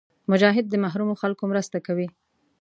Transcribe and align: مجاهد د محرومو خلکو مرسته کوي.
مجاهد 0.31 0.65
د 0.69 0.75
محرومو 0.83 1.19
خلکو 1.21 1.43
مرسته 1.51 1.77
کوي. 1.85 2.07